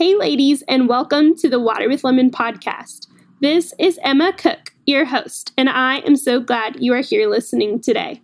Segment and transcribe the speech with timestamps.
[0.00, 3.06] Hey, ladies, and welcome to the Water with Lemon podcast.
[3.42, 7.82] This is Emma Cook, your host, and I am so glad you are here listening
[7.82, 8.22] today.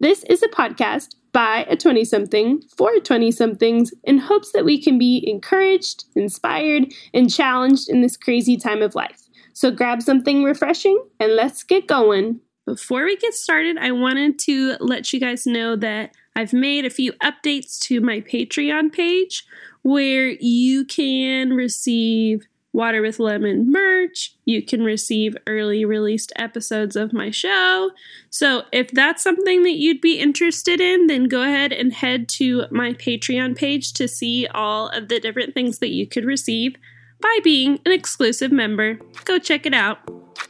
[0.00, 4.80] This is a podcast by a 20 something for 20 somethings in hopes that we
[4.80, 9.28] can be encouraged, inspired, and challenged in this crazy time of life.
[9.52, 12.40] So grab something refreshing and let's get going.
[12.64, 16.90] Before we get started, I wanted to let you guys know that I've made a
[16.90, 19.44] few updates to my Patreon page
[19.82, 24.34] where you can receive Water with Lemon merch.
[24.46, 27.90] You can receive early released episodes of my show.
[28.30, 32.64] So, if that's something that you'd be interested in, then go ahead and head to
[32.70, 36.76] my Patreon page to see all of the different things that you could receive
[37.22, 38.98] by being an exclusive member.
[39.24, 39.98] Go check it out.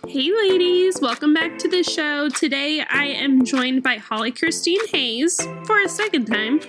[0.08, 2.28] Hey, ladies, welcome back to the show.
[2.28, 6.60] Today I am joined by Holly Christine Hayes for a second time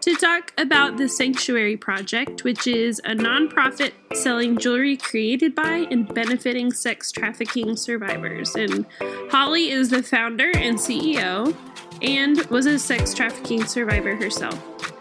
[0.00, 6.12] to talk about the Sanctuary Project, which is a nonprofit selling jewelry created by and
[6.12, 8.54] benefiting sex trafficking survivors.
[8.54, 8.84] And
[9.30, 11.56] Holly is the founder and CEO
[12.02, 14.91] and was a sex trafficking survivor herself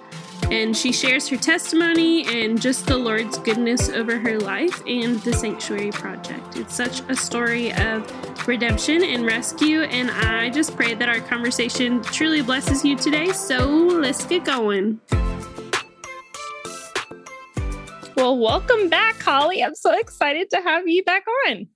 [0.51, 5.31] and she shares her testimony and just the Lord's goodness over her life and the
[5.31, 6.57] Sanctuary Project.
[6.57, 8.05] It's such a story of
[8.45, 13.31] redemption and rescue, and I just pray that our conversation truly blesses you today.
[13.31, 14.99] So let's get going.
[18.17, 19.63] Well, welcome back, Holly.
[19.63, 21.67] I'm so excited to have you back on.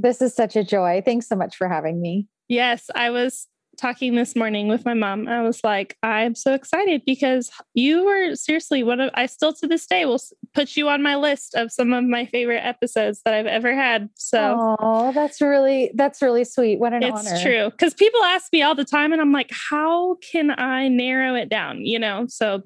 [0.00, 1.02] This is such a joy.
[1.04, 2.26] Thanks so much for having me.
[2.48, 5.28] Yes, I was talking this morning with my mom.
[5.28, 9.66] I was like, I'm so excited because you were seriously one of, I still to
[9.66, 10.20] this day will
[10.54, 14.08] put you on my list of some of my favorite episodes that I've ever had.
[14.14, 16.78] So, oh, that's really, that's really sweet.
[16.78, 17.42] What an it's honor.
[17.42, 17.70] true.
[17.78, 21.48] Cause people ask me all the time and I'm like, how can I narrow it
[21.48, 21.84] down?
[21.84, 22.26] You know?
[22.28, 22.62] So,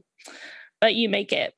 [0.81, 1.55] but you make it.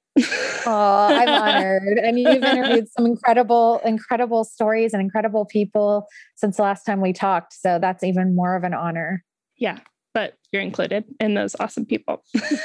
[0.66, 1.98] oh, I'm honored.
[1.98, 6.06] And you've interviewed some incredible, incredible stories and incredible people
[6.36, 7.54] since the last time we talked.
[7.54, 9.24] So that's even more of an honor
[9.60, 9.78] yeah,
[10.12, 12.24] but you're included in those awesome people.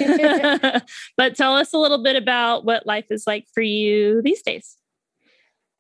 [1.18, 4.78] but tell us a little bit about what life is like for you these days.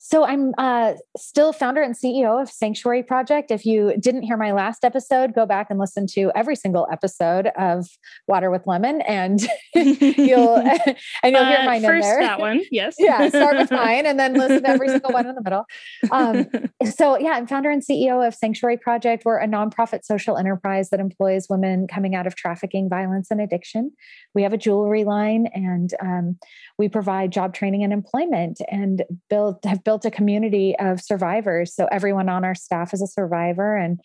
[0.07, 3.49] So I'm uh, still founder and CEO of Sanctuary Project.
[3.49, 7.47] If you didn't hear my last episode, go back and listen to every single episode
[7.57, 7.87] of
[8.27, 9.41] Water with Lemon, and
[9.73, 12.19] you'll and you'll uh, hear mine first in there.
[12.19, 13.29] That one, yes, yeah.
[13.29, 15.65] Start with mine, and then listen to every single one in the middle.
[16.11, 16.45] Um,
[16.87, 19.25] so yeah, I'm founder and CEO of Sanctuary Project.
[19.25, 23.91] We're a nonprofit social enterprise that employs women coming out of trafficking, violence, and addiction.
[24.35, 26.37] We have a jewelry line, and um,
[26.77, 31.73] we provide job training and employment, and build have built built a community of survivors.
[31.73, 34.01] So everyone on our staff is a survivor and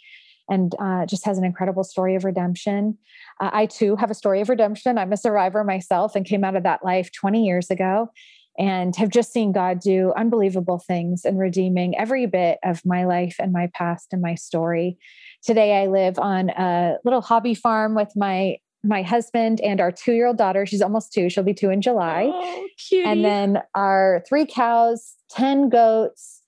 [0.49, 2.99] and uh, just has an incredible story of redemption.
[3.41, 4.99] Uh, I too have a story of redemption.
[4.99, 8.11] I'm a survivor myself and came out of that life 20 years ago
[8.59, 13.37] and have just seen God do unbelievable things in redeeming every bit of my life
[13.39, 14.99] and my past and my story.
[15.45, 20.13] Today, I live on a little hobby farm with my my husband and our two
[20.13, 20.67] year old daughter.
[20.67, 21.29] She's almost two.
[21.29, 22.31] She'll be two in July.
[22.33, 22.69] Oh,
[23.05, 26.40] and then our three cows, 10 goats,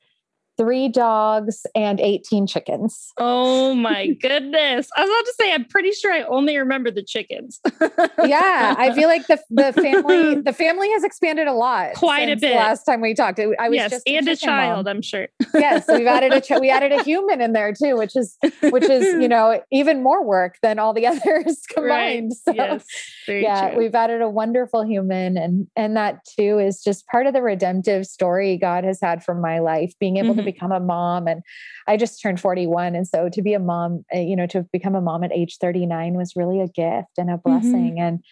[0.62, 3.12] three dogs and 18 chickens.
[3.18, 4.88] Oh my goodness.
[4.96, 7.60] I was about to say, I'm pretty sure I only remember the chickens.
[8.24, 8.76] yeah.
[8.78, 11.94] I feel like the, the family, the family has expanded a lot.
[11.94, 12.54] Quite a bit.
[12.54, 14.96] last time we talked, I was yes, just and a, child, mom.
[14.96, 15.28] I'm sure.
[15.54, 15.86] yes.
[15.88, 18.36] We've added a, ch- we added a human in there too, which is,
[18.70, 22.32] which is, you know, even more work than all the others combined.
[22.32, 22.32] Right.
[22.44, 22.86] So yes,
[23.26, 23.78] yeah, true.
[23.78, 28.06] we've added a wonderful human and, and that too is just part of the redemptive
[28.06, 30.38] story God has had for my life, being able mm-hmm.
[30.38, 31.42] to become a mom and
[31.86, 34.94] I just turned 41 and so to be a mom eh, you know to become
[34.94, 37.48] a mom at age 39 was really a gift and a mm-hmm.
[37.48, 38.02] blessing mm-hmm.
[38.02, 38.24] and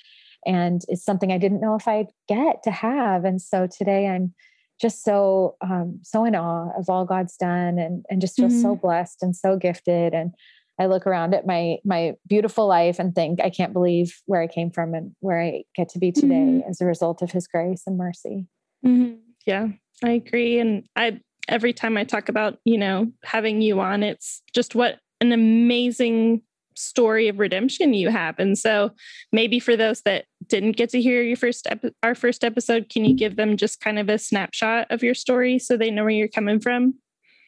[0.47, 4.35] and it's something I didn't know if I'd get to have and so today I'm
[4.81, 8.63] just so um, so in awe of all God's done and and just feel mm-hmm.
[8.63, 10.33] so blessed and so gifted and
[10.81, 14.47] I look around at my my beautiful life and think I can't believe where I
[14.47, 16.71] came from and where I get to be today mm-hmm.
[16.71, 18.47] as a result of his grace and mercy.
[18.85, 19.17] Mm-hmm.
[19.47, 19.69] Yeah,
[20.03, 24.41] I agree and I every time I talk about, you know, having you on, it's
[24.55, 26.43] just what an amazing
[26.77, 28.39] story of redemption you have.
[28.39, 28.93] And so
[29.33, 31.67] maybe for those that didn't get to hear your first
[32.03, 35.59] our first episode, can you give them just kind of a snapshot of your story
[35.59, 36.95] so they know where you're coming from?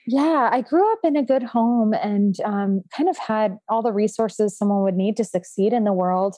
[0.07, 3.93] Yeah, I grew up in a good home and um, kind of had all the
[3.93, 6.37] resources someone would need to succeed in the world.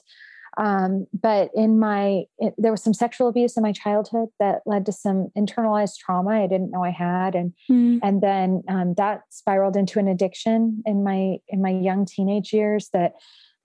[0.57, 4.85] Um, but in my, it, there was some sexual abuse in my childhood that led
[4.85, 7.99] to some internalized trauma I didn't know I had, and mm.
[8.01, 12.89] and then um, that spiraled into an addiction in my in my young teenage years
[12.93, 13.13] that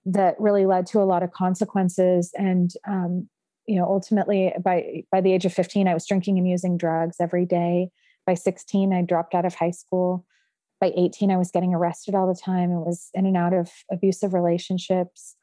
[0.05, 3.29] that really led to a lot of consequences and um,
[3.67, 7.17] you know, ultimately by by the age of 15, I was drinking and using drugs
[7.19, 7.89] every day.
[8.25, 10.25] By 16, I dropped out of high school.
[10.79, 13.69] By 18, I was getting arrested all the time and was in and out of
[13.91, 15.35] abusive relationships.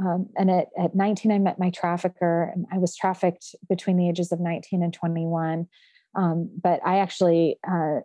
[0.00, 4.08] Um, and at, at 19, I met my trafficker, and I was trafficked between the
[4.08, 5.68] ages of 19 and 21.
[6.14, 8.00] Um, but I actually uh,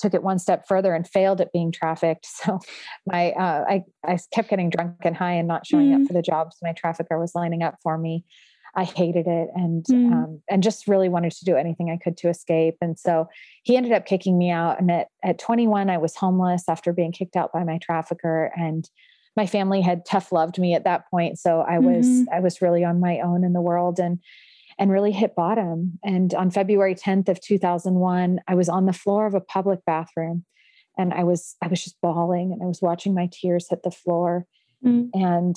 [0.00, 2.26] took it one step further and failed at being trafficked.
[2.44, 2.58] So
[3.06, 6.00] my uh, I I kept getting drunk and high and not showing mm.
[6.00, 8.24] up for the jobs my trafficker was lining up for me.
[8.74, 10.12] I hated it and mm.
[10.12, 12.76] um, and just really wanted to do anything I could to escape.
[12.80, 13.28] And so
[13.62, 14.80] he ended up kicking me out.
[14.80, 18.88] And at at 21, I was homeless after being kicked out by my trafficker and
[19.36, 22.34] my family had tough loved me at that point so i was mm-hmm.
[22.34, 24.18] i was really on my own in the world and
[24.78, 25.98] and really hit bottom.
[26.02, 30.44] And on February 10th of 2001, I was on the floor of a public bathroom
[30.98, 33.90] and I was I was just bawling and I was watching my tears hit the
[33.90, 34.46] floor.
[34.84, 35.10] Mm.
[35.14, 35.56] And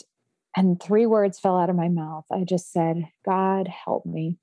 [0.56, 2.26] and three words fell out of my mouth.
[2.32, 4.38] I just said, "God, help me."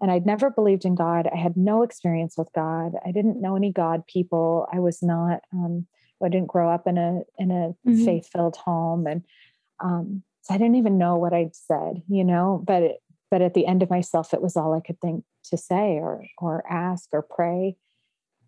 [0.00, 1.28] And I'd never believed in God.
[1.32, 2.92] I had no experience with God.
[3.04, 4.68] I didn't know any God people.
[4.72, 5.86] I was not um,
[6.24, 8.04] I didn't grow up in a in a mm-hmm.
[8.04, 9.22] faith-filled home and
[9.80, 13.02] um, so I didn't even know what I'd said, you know, but it,
[13.32, 16.22] but at the end of myself it was all i could think to say or
[16.38, 17.74] or ask or pray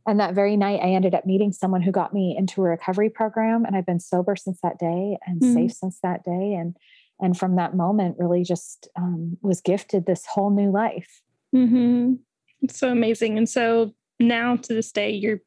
[0.06, 3.08] and that very night i ended up meeting someone who got me into a recovery
[3.08, 6.76] program and i've been sober since that day and mm safe since that day and
[7.20, 11.22] and from that moment really just um, was gifted this whole new life
[11.54, 12.14] mm-hmm.
[12.60, 15.40] it's so amazing and so now to this day you're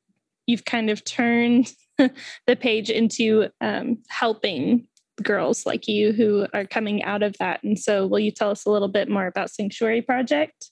[0.47, 1.73] you've kind of turned
[2.47, 4.87] the page into um, helping
[5.23, 7.63] girls like you who are coming out of that.
[7.63, 10.71] And so, will you tell us a little bit more about Sanctuary Project?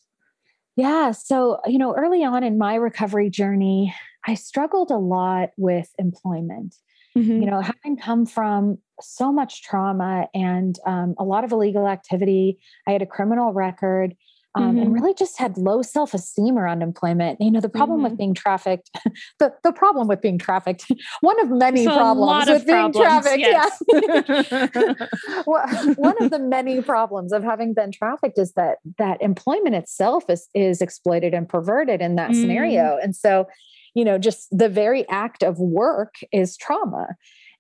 [0.76, 1.12] Yeah.
[1.12, 3.96] So, you know, early on in my recovery journey,
[4.28, 6.76] I struggled a lot with employment.
[7.18, 7.44] Mm-hmm.
[7.44, 12.60] You know, having come from so much trauma and um, a lot of illegal activity,
[12.88, 14.16] I had a criminal record
[14.56, 14.80] um, mm-hmm.
[14.80, 17.40] and really just had low self-esteem around employment.
[17.42, 18.10] You know, the problem mm-hmm.
[18.10, 18.90] with being trafficked,
[19.40, 20.86] the, the problem with being trafficked,
[21.22, 23.40] one of many problems with being trafficked.
[23.40, 23.82] Yes.
[23.96, 24.94] Yeah.
[25.46, 30.24] well, one of the many problems of having been trafficked is that that employment itself
[30.30, 32.36] is is exploited and perverted in that mm.
[32.36, 32.98] scenario.
[33.02, 33.48] And so,
[33.94, 37.16] you know, just the very act of work is trauma.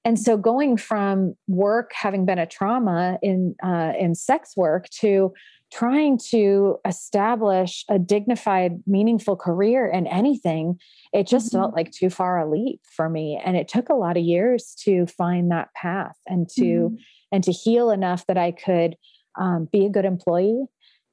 [0.05, 5.33] And so going from work having been a trauma in uh, in sex work to
[5.75, 10.79] trying to establish a dignified, meaningful career in anything,
[11.11, 11.57] it just mm-hmm.
[11.57, 13.41] felt like too far a leap for me.
[13.43, 16.95] And it took a lot of years to find that path and to mm-hmm.
[17.31, 18.95] and to heal enough that I could
[19.37, 20.65] um, be a good employee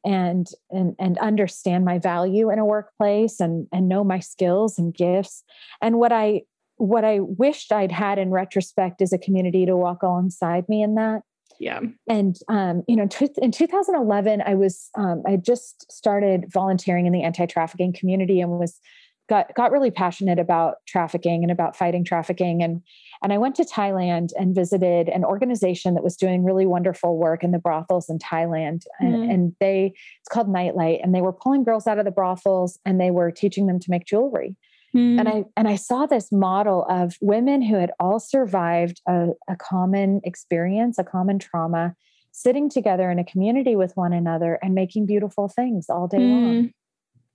[0.05, 4.95] and and and understand my value in a workplace and and know my skills and
[4.95, 5.43] gifts
[5.81, 6.43] and what I
[6.77, 10.95] what I wished I'd had in retrospect is a community to walk alongside me in
[10.97, 11.23] that
[11.63, 11.79] yeah.
[12.09, 13.09] And um, you know
[13.41, 18.81] in 2011 i was um, i just started volunteering in the anti-trafficking community and was
[19.29, 22.65] got got really passionate about trafficking and about fighting trafficking.
[22.65, 22.83] And
[23.23, 27.45] and i went to thailand and visited an organization that was doing really wonderful work
[27.45, 28.83] in the brothels in thailand.
[28.99, 29.33] And, mm.
[29.33, 33.01] and they it's called nightlight and they were pulling girls out of the brothels and
[33.01, 34.57] they were teaching them to make jewelry
[34.97, 35.21] Mm.
[35.21, 39.57] And I and I saw this model of women who had all survived a, a
[39.57, 41.95] common experience, a common trauma,
[42.33, 46.31] sitting together in a community with one another and making beautiful things all day mm.
[46.31, 46.71] long.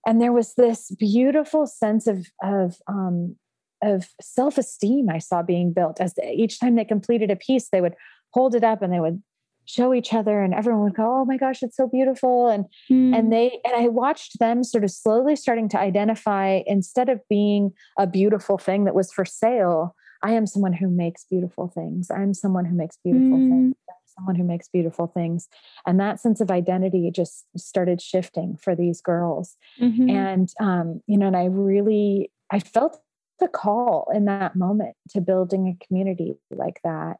[0.05, 3.35] And there was this beautiful sense of of um,
[3.81, 7.81] of self esteem I saw being built as each time they completed a piece, they
[7.81, 7.95] would
[8.33, 9.21] hold it up and they would
[9.67, 13.17] show each other and everyone would go oh my gosh it's so beautiful and mm.
[13.17, 17.71] and they and i watched them sort of slowly starting to identify instead of being
[17.99, 22.33] a beautiful thing that was for sale i am someone who makes beautiful things i'm
[22.33, 23.49] someone who makes beautiful mm.
[23.49, 23.75] things
[24.17, 25.47] someone who makes beautiful things
[25.85, 30.09] and that sense of identity just started shifting for these girls mm-hmm.
[30.09, 32.99] and um, you know and i really i felt
[33.39, 37.17] the call in that moment to building a community like that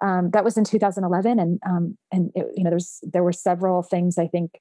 [0.00, 3.82] um, that was in 2011 and um, and it, you know there's there were several
[3.82, 4.58] things i think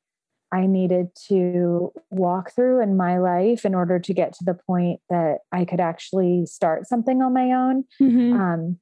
[0.51, 4.99] i needed to walk through in my life in order to get to the point
[5.09, 8.39] that i could actually start something on my own mm-hmm.
[8.39, 8.77] um,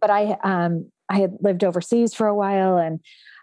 [0.00, 3.00] but i um, i had lived overseas for a while and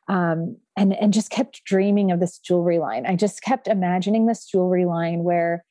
[0.07, 4.45] um, and and just kept dreaming of this jewelry line i just kept imagining this
[4.45, 5.63] jewelry line where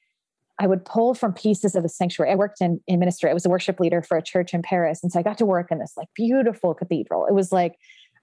[0.59, 2.33] I would pull from pieces of the sanctuary.
[2.33, 3.31] I worked in, in ministry.
[3.31, 5.03] I was a worship leader for a church in Paris.
[5.03, 7.27] And so I got to work in this like beautiful cathedral.
[7.27, 7.77] It was like,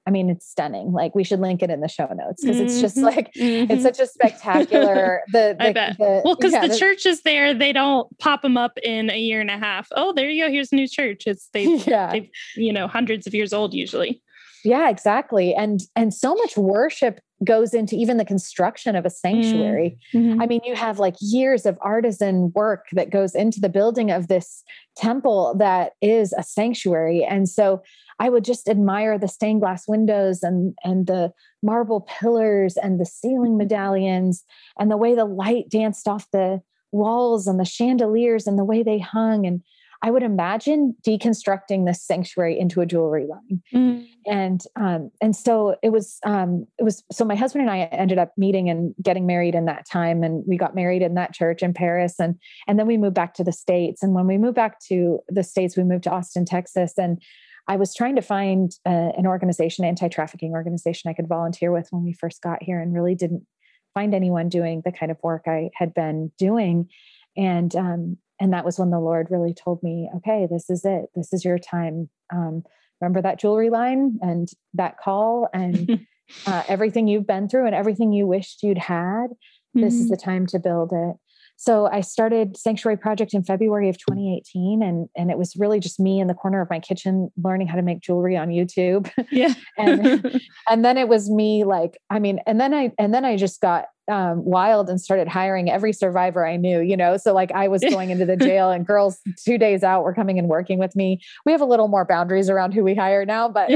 [0.08, 0.92] I mean, it's stunning.
[0.92, 3.06] Like we should link it in the show notes because it's just mm-hmm.
[3.06, 3.72] like mm-hmm.
[3.72, 5.22] it's such a spectacular.
[5.32, 5.98] The, the I bet.
[5.98, 9.18] The, well, because yeah, the, church is there, they don't pop them up in a
[9.18, 9.88] year and a half.
[9.96, 10.52] Oh, there you go.
[10.52, 11.24] Here's a new church.
[11.26, 12.12] It's they, yeah.
[12.12, 14.22] they, you know, hundreds of years old usually.
[14.66, 15.54] Yeah exactly.
[15.54, 19.98] And and so much worship goes into even the construction of a sanctuary.
[20.14, 20.42] Mm-hmm.
[20.42, 24.28] i mean you have like years of artisan work that goes into the building of
[24.28, 24.64] this
[24.96, 27.24] temple that is a sanctuary.
[27.24, 27.82] And so
[28.20, 31.32] i would just admire the stained glass windows and and the
[31.62, 34.44] marble pillars and the ceiling medallions
[34.80, 38.82] and the way the light danced off the walls and the chandeliers and the way
[38.82, 39.62] they hung and
[40.06, 43.64] I would imagine deconstructing this sanctuary into a jewelry line.
[43.74, 44.08] Mm.
[44.28, 48.20] And um, and so it was um, it was so my husband and I ended
[48.20, 51.64] up meeting and getting married in that time and we got married in that church
[51.64, 52.36] in Paris and
[52.68, 55.44] and then we moved back to the states and when we moved back to the
[55.44, 57.20] states we moved to Austin Texas and
[57.68, 62.04] I was trying to find uh, an organization anti-trafficking organization I could volunteer with when
[62.04, 63.48] we first got here and really didn't
[63.96, 66.90] find anyone doing the kind of work I had been doing
[67.36, 71.06] and um, and that was when the lord really told me okay this is it.
[71.16, 72.10] This is your time.
[72.34, 72.64] Um,
[73.02, 76.06] remember that jewelry line and that call and
[76.48, 79.28] uh, everything you've been through and everything you wished you'd had?
[79.74, 80.04] This mm-hmm.
[80.04, 81.16] is the time to build it.
[81.58, 86.00] So I started Sanctuary Project in February of 2018, and and it was really just
[86.00, 89.10] me in the corner of my kitchen learning how to make jewelry on YouTube.
[89.32, 93.24] Yeah, and and then it was me like I mean, and then I and then
[93.24, 97.18] I just got um, wild and started hiring every survivor I knew, you know.
[97.18, 100.40] So, like, I was going into the jail, and girls two days out were coming
[100.40, 101.22] and working with me.
[101.46, 103.70] We have a little more boundaries around who we hire now, but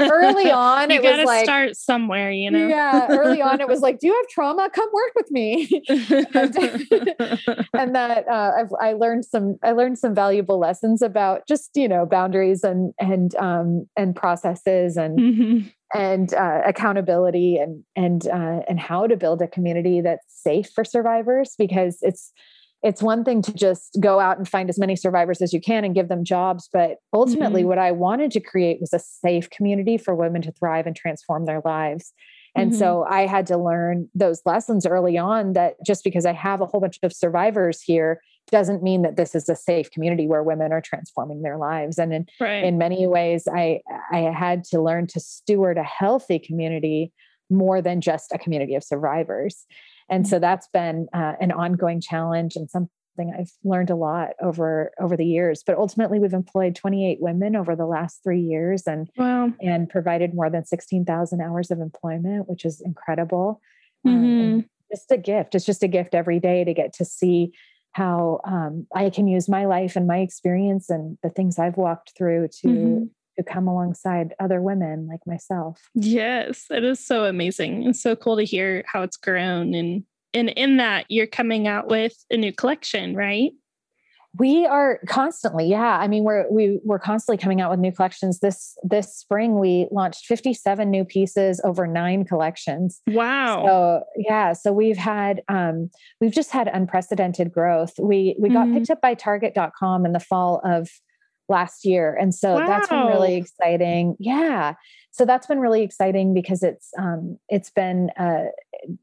[0.00, 2.66] early on, you it was like start somewhere, you know.
[2.66, 4.70] Yeah, early on, it was like, "Do you have trauma?
[4.72, 6.56] Come work with me." and,
[7.74, 12.06] and, that uh, i learned some, I learned some valuable lessons about just you know
[12.06, 15.18] boundaries and and um, and processes and.
[15.18, 20.70] Mm-hmm and uh, accountability and and uh, and how to build a community that's safe
[20.74, 22.32] for survivors because it's
[22.82, 25.84] it's one thing to just go out and find as many survivors as you can
[25.84, 27.68] and give them jobs but ultimately mm-hmm.
[27.68, 31.44] what i wanted to create was a safe community for women to thrive and transform
[31.44, 32.12] their lives
[32.56, 32.78] and mm-hmm.
[32.78, 36.66] so i had to learn those lessons early on that just because i have a
[36.66, 38.20] whole bunch of survivors here
[38.50, 42.12] doesn't mean that this is a safe community where women are transforming their lives and
[42.12, 42.64] in, right.
[42.64, 43.80] in many ways i
[44.10, 47.12] i had to learn to steward a healthy community
[47.50, 49.66] more than just a community of survivors
[50.08, 52.90] and so that's been uh, an ongoing challenge and something
[53.38, 55.62] I've learned a lot over over the years.
[55.66, 59.52] But ultimately, we've employed 28 women over the last three years, and wow.
[59.60, 63.60] and provided more than 16,000 hours of employment, which is incredible.
[64.04, 64.54] Um, mm-hmm.
[64.54, 65.54] Um, just a gift.
[65.54, 67.52] It's just a gift every day to get to see
[67.92, 72.12] how um, I can use my life and my experience and the things I've walked
[72.16, 73.04] through to mm-hmm.
[73.38, 75.80] to come alongside other women like myself.
[75.94, 77.84] Yes, it is so amazing.
[77.84, 81.88] and so cool to hear how it's grown and and in that you're coming out
[81.88, 83.52] with a new collection, right?
[84.38, 88.40] We are constantly yeah i mean we're we, we're constantly coming out with new collections
[88.40, 94.72] this this spring we launched 57 new pieces over nine collections wow so yeah so
[94.72, 98.78] we've had um we've just had unprecedented growth we we got mm-hmm.
[98.78, 100.88] picked up by target.com in the fall of
[101.48, 102.66] last year and so wow.
[102.66, 104.74] that's been really exciting yeah
[105.10, 108.44] so that's been really exciting because it's um it's been uh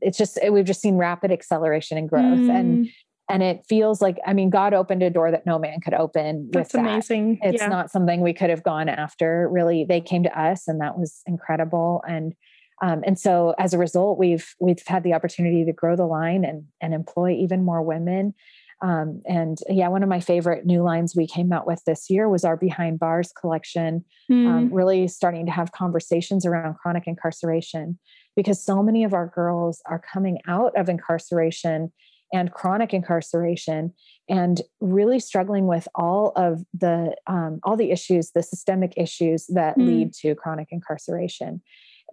[0.01, 2.49] it's just we've just seen rapid acceleration and growth mm.
[2.49, 2.89] and
[3.29, 6.49] and it feels like i mean god opened a door that no man could open
[6.51, 6.79] that's that.
[6.79, 7.67] amazing it's yeah.
[7.67, 11.21] not something we could have gone after really they came to us and that was
[11.25, 12.33] incredible and
[12.81, 16.43] um, and so as a result we've we've had the opportunity to grow the line
[16.43, 18.33] and and employ even more women
[18.81, 22.29] um, and yeah, one of my favorite new lines we came out with this year
[22.29, 24.47] was our Behind Bars collection, mm.
[24.47, 27.99] um, really starting to have conversations around chronic incarceration
[28.35, 31.91] because so many of our girls are coming out of incarceration
[32.33, 33.93] and chronic incarceration
[34.27, 39.77] and really struggling with all of the um, all the issues the systemic issues that
[39.77, 39.87] mm.
[39.87, 41.61] lead to chronic incarceration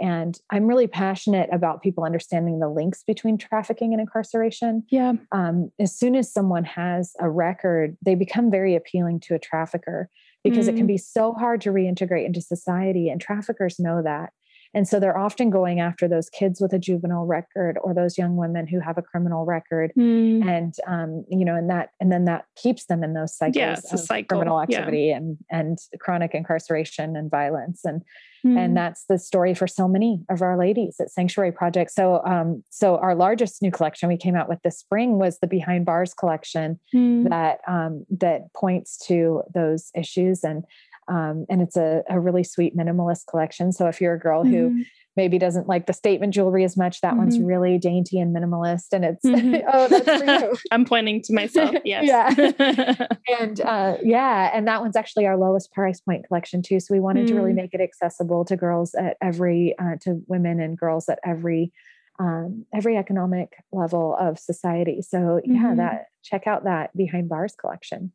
[0.01, 5.71] and i'm really passionate about people understanding the links between trafficking and incarceration yeah um,
[5.79, 10.09] as soon as someone has a record they become very appealing to a trafficker
[10.43, 10.71] because mm.
[10.71, 10.89] it can mm.
[10.89, 14.31] be so hard to reintegrate into society and traffickers know that
[14.76, 18.37] and so they're often going after those kids with a juvenile record or those young
[18.37, 19.90] women who have a criminal record.
[19.99, 20.47] Mm.
[20.47, 23.80] And, um, you know, and that, and then that keeps them in those cycles yeah,
[23.90, 24.37] of cycle.
[24.37, 25.16] criminal activity yeah.
[25.16, 27.87] and, and chronic incarceration and violence.
[27.87, 28.02] And,
[28.47, 28.59] mm.
[28.59, 31.90] and that's the story for so many of our ladies at Sanctuary Project.
[31.92, 35.47] So, um, so our largest new collection we came out with this spring was the
[35.47, 37.30] Behind Bars collection mm.
[37.30, 40.64] that, um, that points to those issues and
[41.09, 43.73] um, and it's a, a really sweet minimalist collection.
[43.73, 44.81] So if you're a girl who mm-hmm.
[45.17, 47.01] maybe doesn't like the statement jewelry as much.
[47.01, 47.19] That mm-hmm.
[47.19, 48.93] one's really dainty and minimalist.
[48.93, 49.67] And it's, mm-hmm.
[49.73, 50.57] oh, that's for you.
[50.73, 51.75] I'm pointing to myself.
[51.85, 52.05] Yes.
[52.05, 53.07] yeah.
[53.41, 54.51] and uh, yeah.
[54.53, 56.81] And that one's actually our lowest price point collection too.
[56.81, 57.57] So we wanted to really mm.
[57.57, 61.73] make it accessible to girls at every, uh, to women and girls at every,
[62.19, 65.01] um, every economic level of society.
[65.03, 65.77] So yeah, mm-hmm.
[65.77, 68.13] that check out that behind bars collection.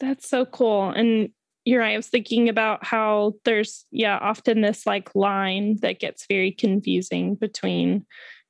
[0.00, 0.90] That's so cool.
[0.90, 1.30] And
[1.68, 1.92] you're right.
[1.92, 7.34] I was thinking about how there's, yeah, often this like line that gets very confusing
[7.34, 8.06] between,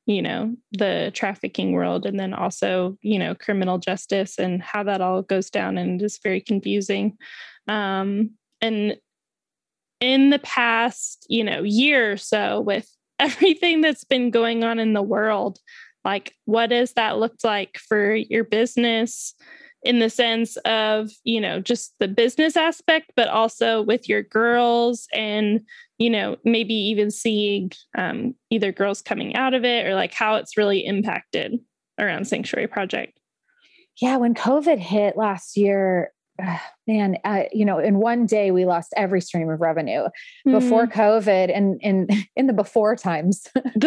[0.06, 5.00] you know, the trafficking world and then also, you know, criminal justice and how that
[5.00, 7.18] all goes down and is very confusing.
[7.66, 8.96] Um, and
[9.98, 14.92] in the past, you know, year or so with everything that's been going on in
[14.92, 15.58] the world,
[16.04, 19.34] like what does that looked like for your business?
[19.82, 25.06] In the sense of you know just the business aspect but also with your girls
[25.14, 25.60] and
[25.98, 30.36] you know maybe even seeing um, either girls coming out of it or like how
[30.36, 31.58] it's really impacted
[31.98, 33.18] around sanctuary project.
[34.00, 36.12] Yeah when covid hit last year
[36.86, 40.04] man, uh, you know, in one day we lost every stream of revenue
[40.46, 40.52] mm.
[40.52, 43.46] before COVID and in in the before times,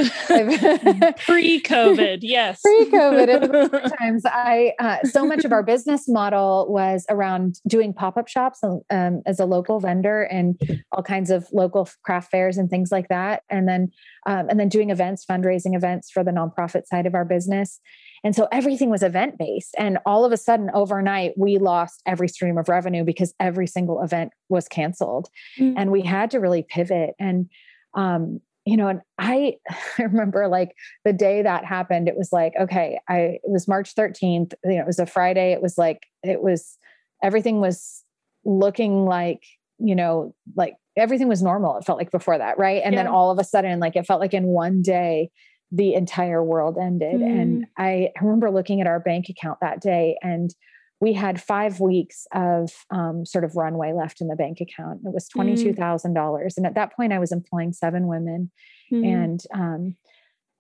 [1.25, 4.24] pre-COVID, yes, pre-COVID in the before times.
[4.25, 9.39] I uh, so much of our business model was around doing pop-up shops um, as
[9.39, 10.60] a local vendor and
[10.91, 13.91] all kinds of local craft fairs and things like that, and then
[14.27, 17.79] um, and then doing events, fundraising events for the nonprofit side of our business.
[18.23, 19.75] And so everything was event based.
[19.77, 24.01] And all of a sudden, overnight, we lost every stream of revenue because every single
[24.01, 25.29] event was canceled.
[25.59, 25.77] Mm-hmm.
[25.77, 27.15] And we had to really pivot.
[27.19, 27.49] And,
[27.95, 29.57] um, you know, and I,
[29.97, 33.95] I remember like the day that happened, it was like, okay, I, it was March
[33.95, 35.51] 13th, you know, it was a Friday.
[35.51, 36.77] It was like, it was,
[37.23, 38.03] everything was
[38.45, 39.43] looking like,
[39.79, 41.77] you know, like everything was normal.
[41.77, 42.59] It felt like before that.
[42.59, 42.83] Right.
[42.83, 43.03] And yeah.
[43.03, 45.31] then all of a sudden, like it felt like in one day,
[45.71, 47.21] the entire world ended.
[47.21, 47.41] Mm.
[47.41, 50.53] And I remember looking at our bank account that day and
[50.99, 55.01] we had five weeks of um, sort of runway left in the bank account.
[55.03, 55.75] It was $22,000.
[55.75, 56.57] Mm.
[56.57, 58.51] And at that point I was employing seven women
[58.91, 59.05] mm.
[59.05, 59.95] and, um,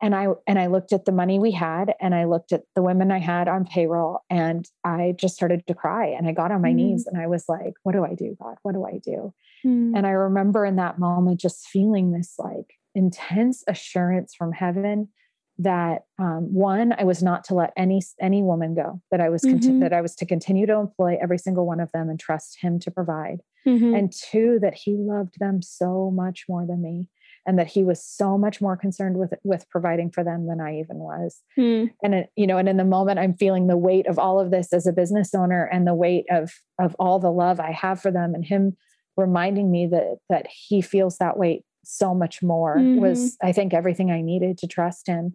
[0.01, 2.81] and I, and I looked at the money we had and I looked at the
[2.81, 6.63] women I had on payroll and I just started to cry and I got on
[6.63, 6.75] my mm.
[6.75, 8.55] knees and I was like, what do I do, God?
[8.63, 9.31] What do I do?
[9.63, 9.95] Mm.
[9.95, 15.09] And I remember in that moment just feeling this like intense assurance from heaven
[15.57, 19.41] that um, one i was not to let any any woman go that i was
[19.41, 19.59] mm-hmm.
[19.59, 22.57] conti- that i was to continue to employ every single one of them and trust
[22.61, 23.93] him to provide mm-hmm.
[23.93, 27.07] and two that he loved them so much more than me
[27.45, 30.79] and that he was so much more concerned with with providing for them than i
[30.79, 31.89] even was mm.
[32.03, 34.51] and it, you know and in the moment i'm feeling the weight of all of
[34.51, 38.01] this as a business owner and the weight of of all the love i have
[38.01, 38.75] for them and him
[39.17, 42.99] reminding me that that he feels that weight so much more mm-hmm.
[42.99, 45.33] was i think everything i needed to trust him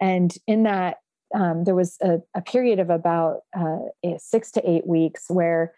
[0.00, 0.98] and in that
[1.34, 3.78] um, there was a, a, period of about uh,
[4.18, 5.74] six to eight weeks where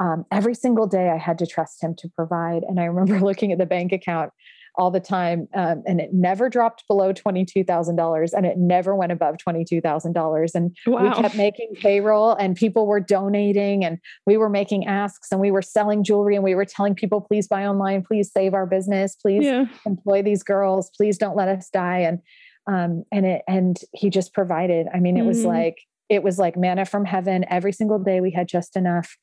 [0.00, 3.52] um, every single day i had to trust him to provide and i remember looking
[3.52, 4.32] at the bank account
[4.78, 5.48] all the time.
[5.54, 10.50] Um, and it never dropped below $22,000 and it never went above $22,000.
[10.54, 11.02] And wow.
[11.02, 15.50] we kept making payroll and people were donating and we were making asks and we
[15.50, 19.16] were selling jewelry and we were telling people, please buy online, please save our business,
[19.16, 19.66] please yeah.
[19.84, 21.98] employ these girls, please don't let us die.
[21.98, 22.20] And,
[22.70, 25.28] um, and it, and he just provided, I mean, it mm-hmm.
[25.28, 29.16] was like, it was like manna from heaven every single day we had just enough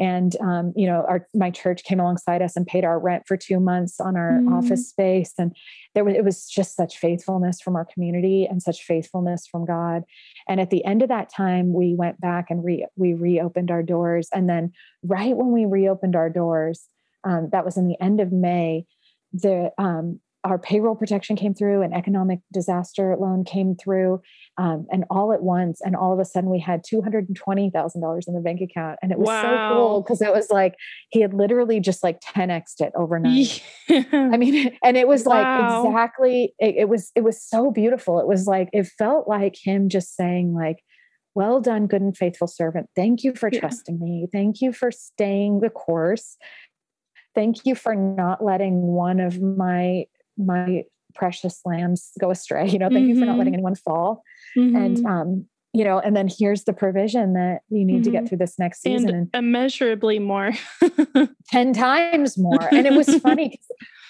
[0.00, 3.36] and um, you know our my church came alongside us and paid our rent for
[3.36, 4.52] two months on our mm.
[4.52, 5.34] office space.
[5.38, 5.54] And
[5.94, 10.02] there was it was just such faithfulness from our community and such faithfulness from god.
[10.48, 13.82] And at the end of that time we went back and re, we reopened our
[13.82, 14.28] doors.
[14.32, 14.72] And then
[15.04, 16.86] right when we reopened our doors
[17.24, 18.86] um, that was in the end of may
[19.32, 24.22] the um, our payroll protection came through, an economic disaster loan came through,
[24.56, 27.36] um, and all at once, and all of a sudden we had two hundred and
[27.36, 29.42] twenty thousand dollars in the bank account, and it was wow.
[29.42, 30.76] so cool because it was like
[31.10, 33.62] he had literally just like ten xed it overnight.
[33.88, 34.02] Yeah.
[34.12, 35.82] I mean, and it was wow.
[35.82, 38.18] like exactly it, it was it was so beautiful.
[38.18, 40.78] It was like it felt like him just saying like
[41.34, 43.60] well done good and faithful servant thank you for yeah.
[43.60, 46.36] trusting me thank you for staying the course
[47.36, 50.04] thank you for not letting one of my
[50.46, 52.68] my precious lambs go astray.
[52.70, 53.10] You know, thank mm-hmm.
[53.10, 53.58] you for not letting mm-hmm.
[53.58, 54.22] anyone fall.
[54.56, 54.76] Mm-hmm.
[54.76, 58.02] And um, you know, and then here's the provision that you need mm-hmm.
[58.02, 58.26] to get mm-hmm.
[58.26, 60.52] through this next season and, and immeasurably more.
[61.48, 62.68] 10 times more.
[62.72, 63.60] And it was funny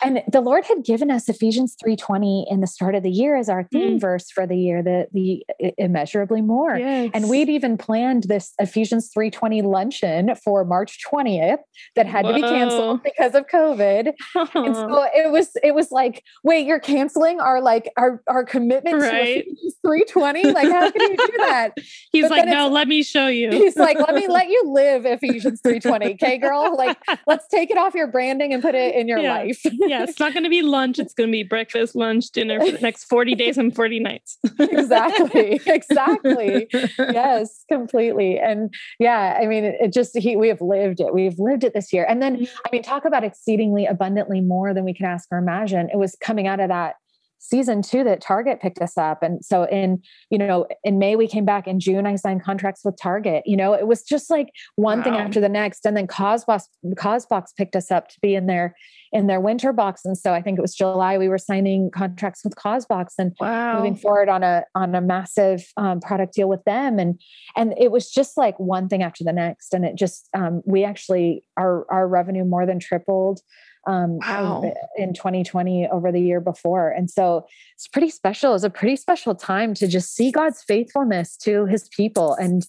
[0.03, 3.49] And the Lord had given us Ephesians 3:20 in the start of the year as
[3.49, 4.01] our theme mm.
[4.01, 5.45] verse for the year, the the
[5.79, 6.77] immeasurably more.
[6.77, 7.11] Yes.
[7.15, 11.59] And we'd even planned this Ephesians 3:20 luncheon for March 20th
[11.97, 12.33] that had Whoa.
[12.33, 14.13] to be canceled because of COVID.
[14.55, 19.01] and so it was it was like, wait, you're canceling our like our our commitment
[19.01, 19.45] right.
[19.45, 20.53] to 320?
[20.53, 21.71] Like how can you do that?
[22.13, 23.51] He's but like, no, let me show you.
[23.61, 26.15] He's like, let me let you live Ephesians 320.
[26.15, 26.77] Okay, girl?
[26.77, 29.35] Like, let's take it off your branding and put it in your yeah.
[29.35, 29.63] life.
[29.91, 33.05] Yeah, it's not gonna be lunch, it's gonna be breakfast, lunch, dinner for the next
[33.05, 34.39] 40 days and 40 nights.
[34.59, 35.61] exactly.
[35.67, 36.69] Exactly.
[36.99, 38.39] Yes, completely.
[38.39, 41.13] And yeah, I mean, it just he we have lived it.
[41.13, 42.07] We've lived it this year.
[42.09, 42.59] And then mm-hmm.
[42.67, 45.89] I mean, talk about exceedingly abundantly more than we can ask or imagine.
[45.93, 46.97] It was coming out of that
[47.41, 49.23] season two that Target picked us up.
[49.23, 51.67] And so in, you know, in May we came back.
[51.67, 53.43] In June, I signed contracts with Target.
[53.47, 55.05] You know, it was just like one wow.
[55.05, 55.87] thing after the next.
[55.87, 58.77] And then Causebox, Causebox picked us up to be in their
[59.13, 60.03] in their winter box.
[60.05, 63.77] And so I think it was July we were signing contracts with Causebox and wow.
[63.79, 66.99] moving forward on a on a massive um, product deal with them.
[66.99, 67.21] And
[67.57, 69.75] and it was just like one thing after the next.
[69.75, 73.41] And it just um, we actually our our revenue more than tripled
[73.87, 74.73] um, wow.
[74.97, 76.91] in 2020 over the year before.
[76.91, 78.55] And so it's pretty special.
[78.55, 82.35] It's a pretty special time to just see God's faithfulness to his people.
[82.35, 82.67] And,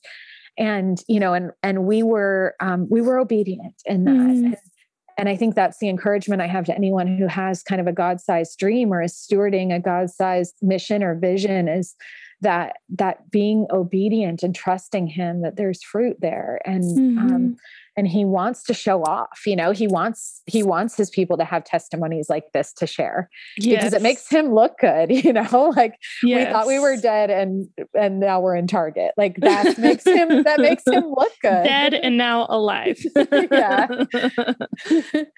[0.58, 4.12] and, you know, and, and we were, um, we were obedient in that.
[4.12, 4.45] Mm.
[4.45, 4.58] And,
[5.17, 7.93] and I think that's the encouragement I have to anyone who has kind of a
[7.93, 11.95] God sized dream or is stewarding a God sized mission or vision is
[12.41, 17.36] that that being obedient and trusting him that there's fruit there and um, mm-hmm.
[17.36, 17.58] um,
[17.97, 21.43] and he wants to show off you know he wants he wants his people to
[21.43, 23.80] have testimonies like this to share yes.
[23.80, 26.47] because it makes him look good you know like yes.
[26.47, 30.43] we thought we were dead and and now we're in target like that makes him
[30.43, 33.88] that makes him look good dead and now alive yeah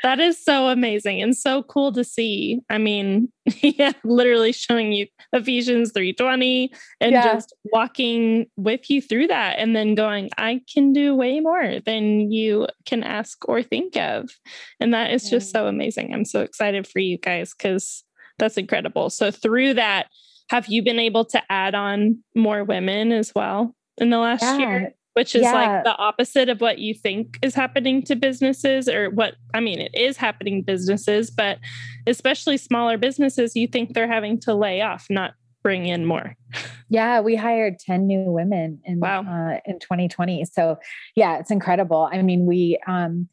[0.03, 3.29] that is so amazing and so cool to see i mean
[3.61, 7.33] yeah literally showing you ephesians 320 and yeah.
[7.33, 12.31] just walking with you through that and then going i can do way more than
[12.31, 14.29] you you can ask or think of.
[14.79, 16.13] And that is just so amazing.
[16.13, 18.03] I'm so excited for you guys because
[18.37, 19.09] that's incredible.
[19.09, 20.07] So, through that,
[20.49, 24.57] have you been able to add on more women as well in the last yeah.
[24.57, 24.93] year?
[25.13, 25.53] Which is yeah.
[25.53, 29.79] like the opposite of what you think is happening to businesses, or what I mean,
[29.79, 31.59] it is happening businesses, but
[32.07, 36.35] especially smaller businesses, you think they're having to lay off, not bring in more.
[36.89, 39.21] Yeah, we hired 10 new women in wow.
[39.21, 40.45] uh, in 2020.
[40.45, 40.77] So,
[41.15, 42.07] yeah, it's incredible.
[42.11, 43.29] I mean, we um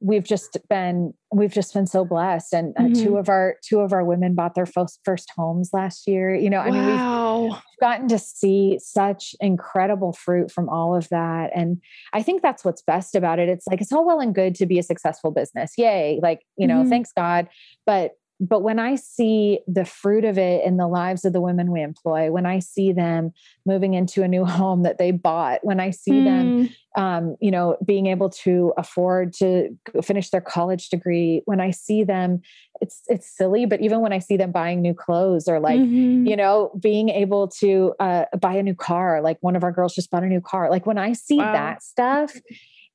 [0.00, 3.04] we've just been we've just been so blessed and uh, mm-hmm.
[3.04, 6.34] two of our two of our women bought their first first homes last year.
[6.34, 7.40] You know, I wow.
[7.40, 11.80] mean, we've gotten to see such incredible fruit from all of that and
[12.12, 13.48] I think that's what's best about it.
[13.48, 15.72] It's like it's all well and good to be a successful business.
[15.76, 16.90] Yay, like, you know, mm-hmm.
[16.90, 17.48] thanks God,
[17.84, 21.70] but but when I see the fruit of it in the lives of the women
[21.70, 23.32] we employ, when I see them
[23.66, 26.24] moving into a new home that they bought, when I see mm.
[26.24, 27.02] them, hmm.
[27.02, 32.02] um, you know, being able to afford to finish their college degree, when I see
[32.02, 32.40] them,
[32.80, 36.26] it's it's silly, but even when I see them buying new clothes or like, mm-hmm.
[36.26, 39.94] you know, being able to uh, buy a new car, like one of our girls
[39.94, 40.70] just bought a new car.
[40.70, 41.52] Like when I see wow.
[41.52, 42.32] that stuff,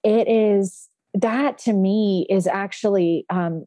[0.04, 3.66] it is that to me is actually um,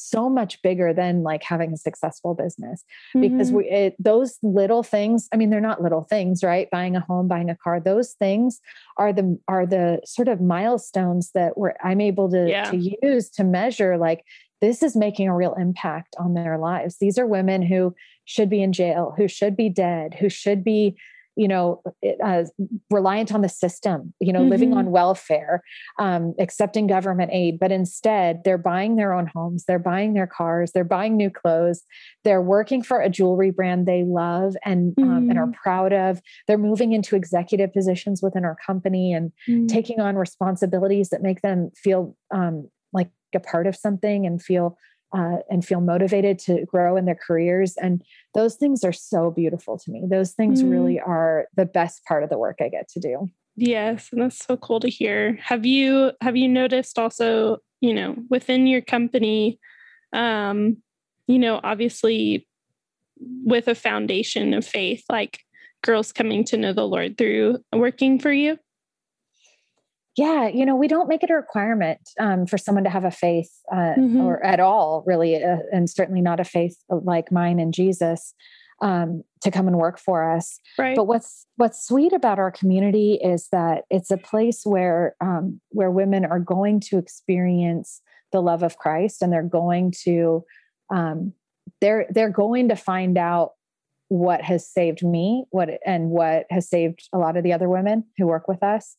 [0.00, 2.84] so much bigger than like having a successful business
[3.14, 3.56] because mm-hmm.
[3.56, 7.28] we it, those little things i mean they're not little things right buying a home
[7.28, 8.60] buying a car those things
[8.96, 12.64] are the are the sort of milestones that we're i'm able to yeah.
[12.64, 14.24] to use to measure like
[14.60, 18.62] this is making a real impact on their lives these are women who should be
[18.62, 20.96] in jail who should be dead who should be
[21.36, 21.82] you know,
[22.24, 22.44] uh,
[22.90, 24.50] reliant on the system, you know, mm-hmm.
[24.50, 24.92] living on mm-hmm.
[24.92, 25.62] welfare,
[25.98, 27.58] um, accepting government aid.
[27.58, 31.82] But instead, they're buying their own homes, they're buying their cars, they're buying new clothes,
[32.24, 35.10] they're working for a jewelry brand they love and mm-hmm.
[35.10, 35.54] um, and are mm.
[35.54, 36.20] proud of.
[36.46, 39.66] They're moving into executive positions within our company and mm-hmm.
[39.66, 44.76] taking on responsibilities that make them feel um, like a part of something and feel
[45.12, 47.74] uh, and feel motivated to grow in their careers.
[47.76, 48.02] And
[48.34, 50.04] those things are so beautiful to me.
[50.08, 50.70] Those things mm.
[50.70, 53.28] really are the best part of the work I get to do.
[53.56, 55.38] Yes, and that's so cool to hear.
[55.42, 59.58] Have you have you noticed also, you know, within your company,
[60.12, 60.78] um,
[61.26, 62.46] you know, obviously
[63.44, 65.40] with a foundation of faith, like
[65.82, 68.56] girls coming to know the Lord through working for you?
[70.16, 73.10] Yeah, you know, we don't make it a requirement um, for someone to have a
[73.10, 74.20] faith uh, mm-hmm.
[74.20, 78.34] or at all, really, uh, and certainly not a faith like mine in Jesus
[78.82, 80.58] um, to come and work for us.
[80.78, 80.96] Right.
[80.96, 85.90] But what's what's sweet about our community is that it's a place where um, where
[85.90, 88.00] women are going to experience
[88.32, 90.44] the love of Christ and they're going to
[90.92, 91.34] um,
[91.80, 93.52] they're they're going to find out
[94.08, 98.04] what has saved me what and what has saved a lot of the other women
[98.18, 98.96] who work with us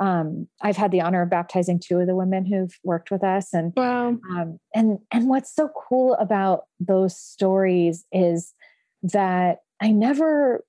[0.00, 3.52] um, I've had the honor of baptizing two of the women who've worked with us,
[3.52, 4.08] and wow.
[4.30, 8.54] um, and and what's so cool about those stories is
[9.02, 10.64] that I never,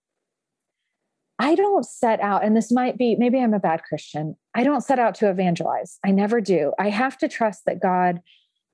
[1.37, 4.35] I don't set out, and this might be maybe I'm a bad Christian.
[4.55, 5.99] I don't set out to evangelize.
[6.05, 6.73] I never do.
[6.79, 8.21] I have to trust that God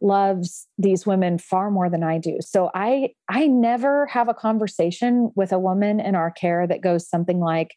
[0.02, 2.38] loves these women far more than I do.
[2.42, 7.10] So I I never have a conversation with a woman in our care that goes
[7.10, 7.76] something like,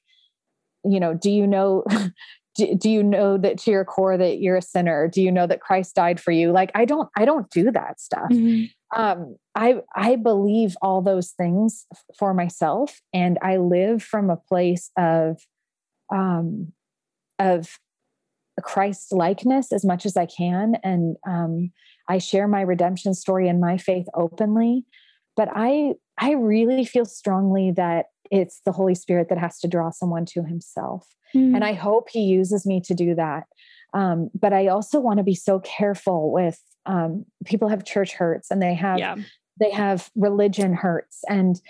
[0.84, 1.84] you know, do you know
[2.58, 5.08] do, do you know that to your core that you're a sinner?
[5.08, 6.50] Do you know that christ died for you?
[6.50, 8.28] Like i don't i don't do that stuff.
[8.30, 9.00] Mm-hmm.
[9.00, 11.86] um i i believe all those things
[12.18, 15.38] for myself and i live from a place of
[16.12, 16.72] um
[17.38, 17.78] of
[18.62, 21.70] christ likeness as much as i can and um
[22.08, 24.84] i share my redemption story and my faith openly.
[25.36, 29.90] But i i really feel strongly that it's the holy spirit that has to draw
[29.90, 31.54] someone to himself Mm.
[31.54, 33.44] And I hope he uses me to do that.
[33.94, 38.50] Um, but I also want to be so careful with um, people have church hurts
[38.50, 39.16] and they have yeah.
[39.60, 41.22] they have religion hurts.
[41.28, 41.60] And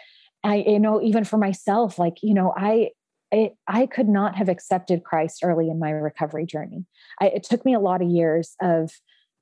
[0.44, 2.90] I, you know, even for myself, like, you know, I
[3.32, 6.86] I, I could not have accepted Christ early in my recovery journey.
[7.20, 8.90] I, it took me a lot of years of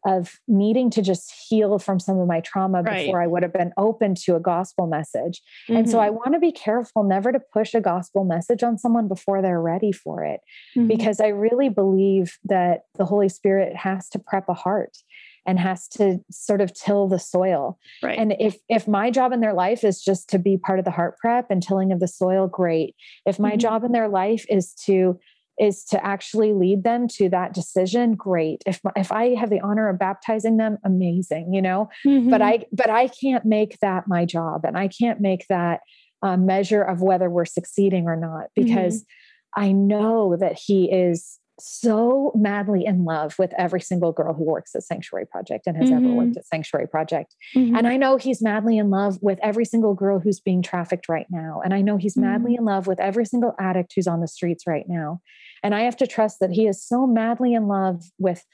[0.06, 3.04] of needing to just heal from some of my trauma right.
[3.04, 5.42] before I would have been open to a gospel message.
[5.68, 5.76] Mm-hmm.
[5.76, 6.16] And so I mm-hmm.
[6.16, 9.90] want to be careful never to push a gospel message on someone before they're ready
[9.90, 10.40] for it,
[10.76, 10.86] mm-hmm.
[10.86, 14.96] because I really believe that the Holy Spirit has to prep a heart
[15.44, 17.78] and has to sort of till the soil.
[18.02, 18.18] Right.
[18.18, 20.90] And if if my job in their life is just to be part of the
[20.90, 22.94] heart prep and tilling of the soil, great.
[23.24, 23.58] If my mm-hmm.
[23.58, 25.18] job in their life is to
[25.58, 29.88] is to actually lead them to that decision great if if i have the honor
[29.88, 32.30] of baptizing them amazing you know mm-hmm.
[32.30, 35.80] but i but i can't make that my job and i can't make that
[36.22, 39.64] uh, measure of whether we're succeeding or not because mm-hmm.
[39.64, 44.74] i know that he is so madly in love with every single girl who works
[44.74, 46.04] at Sanctuary Project and has mm-hmm.
[46.04, 47.34] ever worked at Sanctuary Project.
[47.54, 47.76] Mm-hmm.
[47.76, 51.26] And I know he's madly in love with every single girl who's being trafficked right
[51.30, 51.62] now.
[51.64, 52.30] And I know he's mm-hmm.
[52.30, 55.20] madly in love with every single addict who's on the streets right now.
[55.62, 58.44] And I have to trust that he is so madly in love with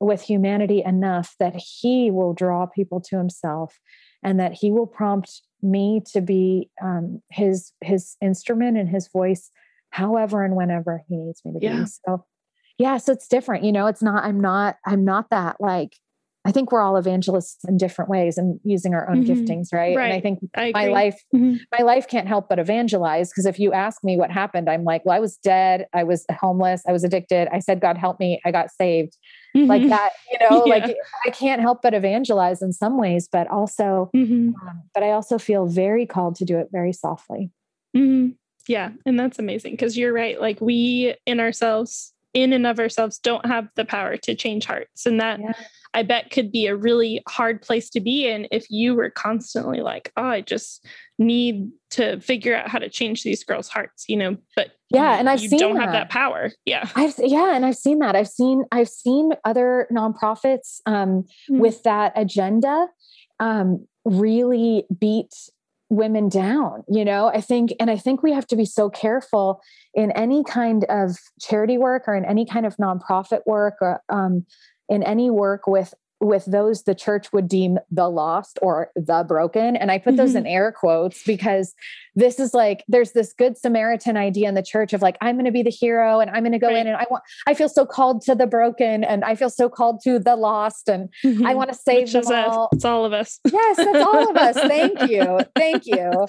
[0.00, 3.78] with humanity enough that he will draw people to himself
[4.22, 9.50] and that he will prompt me to be um, his his instrument and his voice
[9.90, 11.80] however and whenever he needs me to yeah.
[11.80, 12.24] be so
[12.78, 15.96] yeah so it's different you know it's not i'm not i'm not that like
[16.44, 19.32] i think we're all evangelists in different ways and using our own mm-hmm.
[19.32, 19.96] giftings right?
[19.96, 20.04] right?
[20.04, 21.56] and i think I my life mm-hmm.
[21.76, 25.04] my life can't help but evangelize because if you ask me what happened i'm like
[25.04, 28.40] well i was dead i was homeless i was addicted i said god help me
[28.44, 29.16] i got saved
[29.56, 29.68] mm-hmm.
[29.68, 30.74] like that you know yeah.
[30.74, 34.48] like i can't help but evangelize in some ways but also mm-hmm.
[34.66, 37.50] um, but i also feel very called to do it very softly
[37.96, 38.30] mm-hmm.
[38.66, 43.18] yeah and that's amazing because you're right like we in ourselves in and of ourselves
[43.18, 45.06] don't have the power to change hearts.
[45.06, 45.52] And that yeah.
[45.94, 49.80] I bet could be a really hard place to be in if you were constantly
[49.80, 50.84] like, oh, I just
[51.18, 55.30] need to figure out how to change these girls' hearts, you know, but yeah, and
[55.30, 55.82] I've you seen don't that.
[55.82, 56.50] have that power.
[56.64, 56.88] Yeah.
[56.94, 58.16] I've yeah, and I've seen that.
[58.16, 61.58] I've seen I've seen other nonprofits um, mm-hmm.
[61.58, 62.88] with that agenda
[63.40, 65.32] um, really beat
[65.90, 69.60] women down you know i think and i think we have to be so careful
[69.92, 74.44] in any kind of charity work or in any kind of nonprofit work or um,
[74.88, 79.76] in any work with with those the church would deem the lost or the broken
[79.76, 80.38] and i put those mm-hmm.
[80.38, 81.74] in air quotes because
[82.14, 85.44] this is like there's this good samaritan idea in the church of like i'm going
[85.44, 86.78] to be the hero and i'm going to go right.
[86.78, 89.68] in and i want i feel so called to the broken and i feel so
[89.68, 91.46] called to the lost and mm-hmm.
[91.46, 92.68] i want to save Which them all.
[92.72, 93.40] It's all of us.
[93.44, 94.56] Yes it's all of us.
[94.56, 95.40] Thank you.
[95.56, 96.26] Thank you.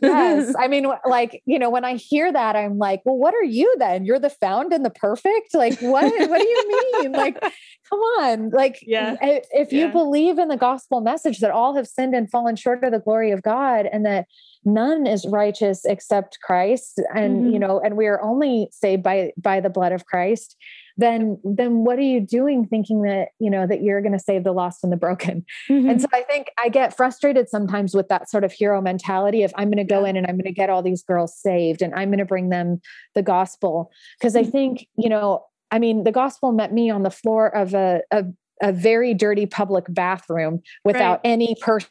[0.00, 0.54] Yes.
[0.58, 3.74] I mean like you know when i hear that i'm like well what are you
[3.78, 4.04] then?
[4.04, 5.54] You're the found and the perfect?
[5.54, 7.12] Like what what do you mean?
[7.12, 8.50] Like come on.
[8.50, 9.16] Like yeah.
[9.20, 9.90] if you yeah.
[9.90, 13.30] believe in the gospel message that all have sinned and fallen short of the glory
[13.30, 14.26] of god and that
[14.64, 17.50] none is righteous except Christ and mm-hmm.
[17.50, 20.56] you know and we are only saved by by the blood of Christ
[20.98, 24.44] then then what are you doing thinking that you know that you're going to save
[24.44, 25.88] the lost and the broken mm-hmm.
[25.88, 29.52] and so i think i get frustrated sometimes with that sort of hero mentality of
[29.56, 30.10] i'm going to go yeah.
[30.10, 32.50] in and i'm going to get all these girls saved and i'm going to bring
[32.50, 32.80] them
[33.14, 34.50] the gospel because i mm-hmm.
[34.50, 38.24] think you know i mean the gospel met me on the floor of a, a
[38.60, 41.30] a very dirty public bathroom without right.
[41.30, 41.88] any person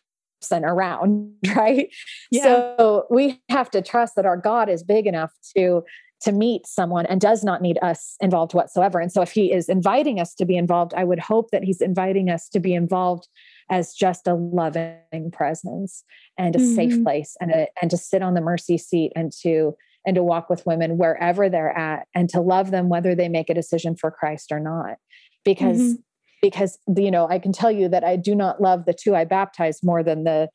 [0.52, 1.90] around, right?
[2.32, 2.44] Yeah.
[2.44, 5.84] So we have to trust that our God is big enough to
[6.20, 9.00] to meet someone and does not need us involved whatsoever.
[9.00, 11.80] And so if he is inviting us to be involved, I would hope that he's
[11.80, 13.28] inviting us to be involved
[13.70, 16.04] as just a loving presence
[16.38, 16.76] and a mm-hmm.
[16.76, 20.24] safe place and a, and to sit on the mercy seat and to and to
[20.24, 23.96] walk with women wherever they're at and to love them whether they make a decision
[23.96, 24.96] for Christ or not
[25.44, 26.02] because mm-hmm.
[26.42, 29.26] Because you know I can tell you that I do not love the two I
[29.26, 30.50] baptized more than the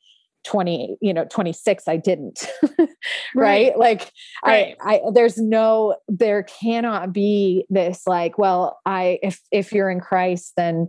[0.44, 2.88] 20 you know 26 i didn't right?
[3.34, 3.78] right?
[3.78, 4.12] like
[4.44, 4.76] right.
[4.80, 10.00] I, I there's no there cannot be this like well i if if you're in
[10.00, 10.88] christ then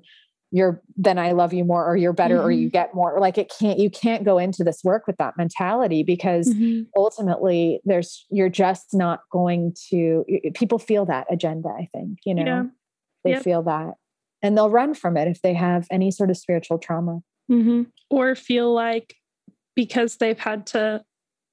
[0.51, 2.45] you're then i love you more or you're better mm-hmm.
[2.45, 2.73] or you mm-hmm.
[2.73, 6.49] get more like it can't you can't go into this work with that mentality because
[6.49, 6.83] mm-hmm.
[6.95, 10.25] ultimately there's you're just not going to
[10.55, 12.63] people feel that agenda i think you know yeah.
[13.23, 13.43] they yep.
[13.43, 13.93] feel that
[14.43, 17.83] and they'll run from it if they have any sort of spiritual trauma mm-hmm.
[18.09, 19.15] or feel like
[19.75, 21.03] because they've had to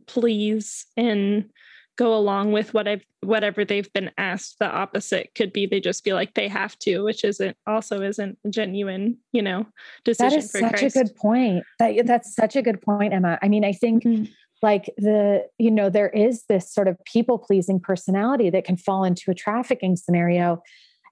[0.06, 1.48] please and
[1.96, 4.56] go along with what I've whatever they've been asked.
[4.58, 8.38] The opposite could be they just feel like they have to, which isn't also isn't
[8.44, 9.66] a genuine, you know,
[10.04, 10.30] decision.
[10.30, 10.96] That is such Christ.
[10.96, 11.64] a good point.
[11.78, 13.38] That that's such a good point, Emma.
[13.42, 14.24] I mean, I think mm-hmm.
[14.62, 19.04] like the you know there is this sort of people pleasing personality that can fall
[19.04, 20.62] into a trafficking scenario,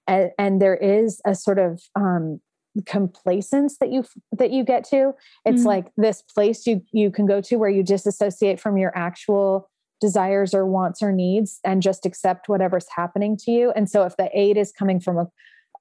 [0.09, 2.41] and, and there is a sort of um,
[2.85, 5.11] complacence that you that you get to
[5.43, 5.67] it's mm-hmm.
[5.67, 9.69] like this place you you can go to where you disassociate from your actual
[9.99, 14.15] desires or wants or needs and just accept whatever's happening to you and so if
[14.17, 15.27] the aid is coming from a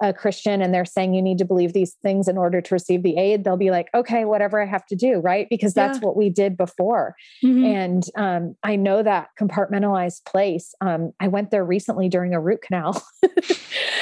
[0.02, 3.02] a Christian and they're saying you need to believe these things in order to receive
[3.02, 5.46] the aid, they'll be like, okay, whatever I have to do, right?
[5.50, 6.06] Because that's yeah.
[6.06, 7.16] what we did before.
[7.44, 7.64] Mm-hmm.
[7.64, 10.74] And um, I know that compartmentalized place.
[10.80, 13.02] Um, I went there recently during a root canal.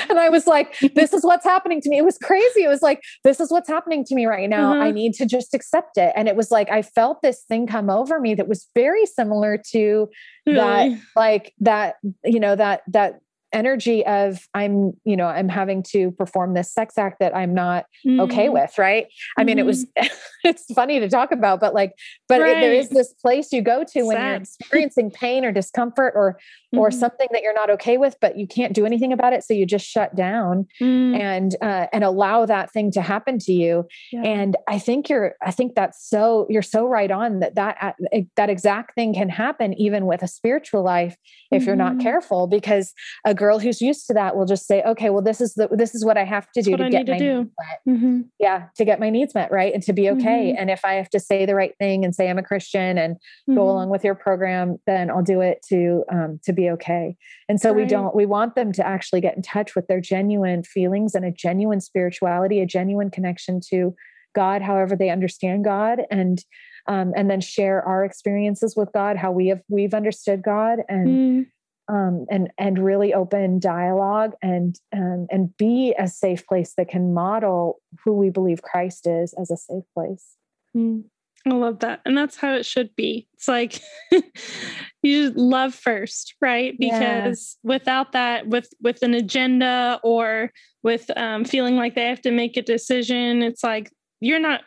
[0.09, 1.98] and I was like, this is what's happening to me.
[1.98, 2.64] It was crazy.
[2.64, 4.74] It was like, this is what's happening to me right now.
[4.74, 4.82] Mm-hmm.
[4.82, 6.12] I need to just accept it.
[6.14, 9.61] And it was like, I felt this thing come over me that was very similar
[9.72, 10.09] to
[10.46, 10.56] really?
[10.56, 13.20] that, like that, you know, that, that
[13.52, 17.85] energy of i'm you know i'm having to perform this sex act that i'm not
[18.06, 18.20] mm-hmm.
[18.20, 19.06] okay with right
[19.38, 20.06] i mean it was mm-hmm.
[20.44, 21.92] it's funny to talk about but like
[22.28, 22.59] but right.
[22.59, 24.24] it, there is this place you go to when Sad.
[24.24, 26.38] you're experiencing pain or discomfort or
[26.76, 26.86] mm-hmm.
[26.86, 29.54] or something that you're not okay with but you can't do anything about it so
[29.54, 31.18] you just shut down mm.
[31.18, 34.22] and uh, and allow that thing to happen to you yeah.
[34.22, 38.20] and i think you're i think that's so you're so right on that that uh,
[38.36, 41.16] that exact thing can happen even with a spiritual life
[41.50, 42.02] if you're not mm-hmm.
[42.02, 42.92] careful because
[43.24, 45.94] a girl who's used to that will just say okay well this is the this
[45.94, 47.50] is what i have to do to get my do.
[47.88, 48.20] Mm-hmm.
[48.38, 50.60] yeah to get my needs met right and to be okay mm-hmm.
[50.60, 53.16] and if i have to say the right thing and say i'm a christian and
[53.46, 53.58] go mm-hmm.
[53.60, 57.16] along with your program then i'll do it to um, to be okay
[57.48, 57.83] and so right.
[57.83, 61.24] we don't we want them to actually get in touch with their genuine feelings and
[61.24, 63.94] a genuine spirituality a genuine connection to
[64.35, 66.44] god however they understand god and
[66.88, 71.09] um, and then share our experiences with god how we have we've understood god and
[71.09, 71.46] mm.
[71.88, 77.12] um, and and really open dialogue and um, and be a safe place that can
[77.14, 80.37] model who we believe christ is as a safe place
[80.76, 81.02] mm.
[81.46, 82.00] I love that.
[82.04, 83.28] And that's how it should be.
[83.35, 83.80] It's like
[85.02, 86.74] you love first, right?
[86.78, 87.68] Because yeah.
[87.72, 90.50] without that, with with an agenda or
[90.82, 94.62] with um, feeling like they have to make a decision, it's like you're not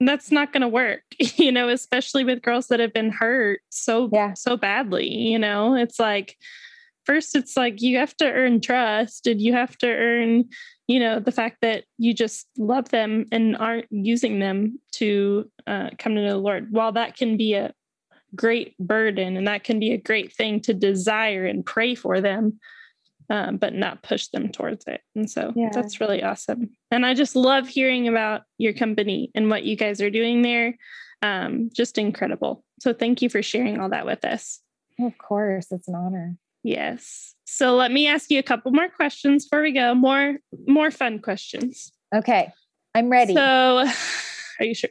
[0.00, 1.02] that's not going to work
[1.36, 4.34] you know especially with girls that have been hurt so yeah.
[4.34, 6.36] so badly you know it's like
[7.06, 10.44] first it's like you have to earn trust and you have to earn
[10.86, 15.90] you know the fact that you just love them and aren't using them to uh,
[15.98, 16.68] come to know the lord.
[16.70, 17.72] While that can be a
[18.34, 22.58] great burden and that can be a great thing to desire and pray for them
[23.30, 25.00] um, but not push them towards it.
[25.14, 25.70] And so yeah.
[25.72, 26.70] that's really awesome.
[26.90, 30.76] And i just love hearing about your company and what you guys are doing there.
[31.22, 32.64] Um, just incredible.
[32.80, 34.60] So thank you for sharing all that with us.
[35.00, 36.36] Of course it's an honor.
[36.62, 37.33] Yes.
[37.44, 39.94] So let me ask you a couple more questions before we go.
[39.94, 41.92] More more fun questions.
[42.14, 42.52] Okay.
[42.94, 43.34] I'm ready.
[43.34, 43.40] So
[44.60, 44.90] are you sure?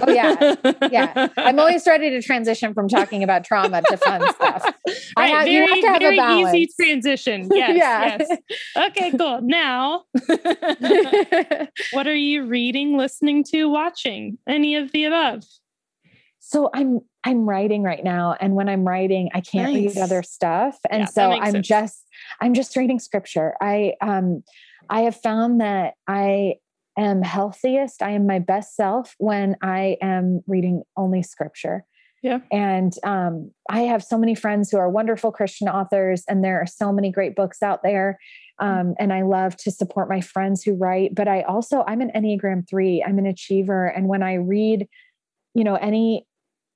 [0.00, 0.54] Oh yeah.
[0.90, 1.28] Yeah.
[1.36, 4.64] I'm always ready to transition from talking about trauma to fun stuff.
[4.64, 4.74] Right,
[5.16, 7.48] I have, very, have very easy transition.
[7.54, 7.76] Yes.
[7.76, 8.16] yeah.
[8.18, 8.90] Yes.
[8.90, 9.40] Okay, cool.
[9.42, 10.04] Now
[11.92, 14.38] what are you reading, listening to, watching?
[14.46, 15.44] Any of the above?
[16.52, 18.36] So I'm I'm writing right now.
[18.38, 19.94] And when I'm writing, I can't nice.
[19.94, 20.78] read other stuff.
[20.90, 21.66] And yeah, so I'm sense.
[21.66, 22.04] just,
[22.40, 23.54] I'm just reading scripture.
[23.60, 24.42] I, um,
[24.90, 26.56] I have found that I
[26.98, 28.02] am healthiest.
[28.02, 31.86] I am my best self when I am reading only scripture.
[32.22, 32.40] Yeah.
[32.52, 36.66] And um, I have so many friends who are wonderful Christian authors, and there are
[36.66, 38.18] so many great books out there.
[38.58, 41.14] Um, and I love to support my friends who write.
[41.14, 43.86] But I also, I'm an Enneagram three, I'm an achiever.
[43.86, 44.86] And when I read,
[45.54, 46.26] you know, any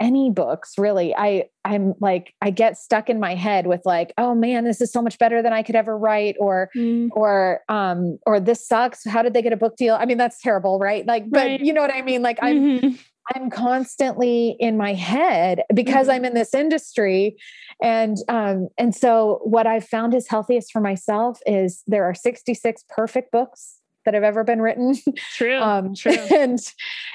[0.00, 4.34] any books really i i'm like i get stuck in my head with like oh
[4.34, 7.08] man this is so much better than i could ever write or mm.
[7.12, 10.40] or um or this sucks how did they get a book deal i mean that's
[10.40, 11.60] terrible right like but right.
[11.60, 12.96] you know what i mean like i'm mm-hmm.
[13.34, 16.16] i'm constantly in my head because mm-hmm.
[16.16, 17.36] i'm in this industry
[17.82, 22.84] and um and so what i've found is healthiest for myself is there are 66
[22.90, 24.94] perfect books that have ever been written.
[25.34, 25.60] True.
[25.66, 26.12] Um, true.
[26.30, 26.58] And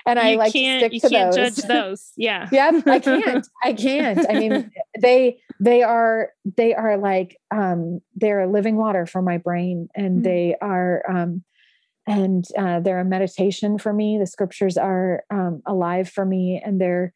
[0.06, 1.56] and you I like can't, to stick to can't those.
[1.56, 2.12] judge those.
[2.18, 2.50] Yeah.
[2.52, 2.82] yeah.
[2.86, 3.48] I can't.
[3.64, 4.26] I can't.
[4.30, 9.90] I mean, they they are they are like um they're living water for my brain,
[9.96, 10.24] and mm-hmm.
[10.24, 11.44] they are um
[12.08, 14.18] and uh, they're a meditation for me.
[14.18, 17.14] The scriptures are um, alive for me, and they're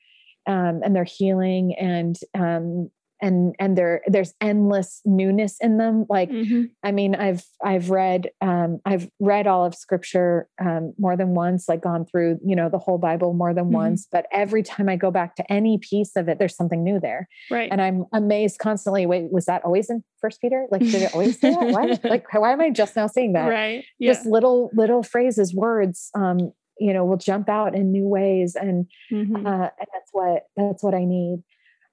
[0.47, 2.91] um, and they're healing and um,
[3.22, 6.63] and and there there's endless newness in them like mm-hmm.
[6.84, 11.70] i mean i've i've read um i've read all of scripture um more than once
[11.70, 13.76] like gone through you know the whole bible more than mm-hmm.
[13.76, 16.99] once but every time i go back to any piece of it there's something new
[16.99, 21.01] there right and i'm amazed constantly wait was that always in first peter like did
[21.01, 24.11] it always say that why like why am i just now seeing that right yeah.
[24.11, 28.88] just little little phrases words um you know will jump out in new ways and
[29.11, 29.36] mm-hmm.
[29.45, 31.41] uh and that's what that's what i need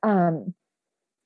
[0.03, 0.53] um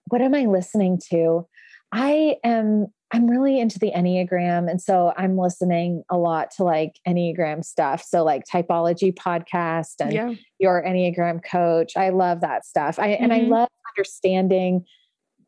[0.08, 1.46] what am I listening to?
[1.92, 4.68] I am I'm really into the Enneagram.
[4.68, 8.02] And so I'm listening a lot to like Enneagram stuff.
[8.02, 10.34] So like typology podcast and yeah.
[10.58, 11.96] your Enneagram coach.
[11.96, 12.98] I love that stuff.
[12.98, 13.24] I mm-hmm.
[13.24, 13.52] and I mm-hmm.
[13.52, 14.84] love understanding.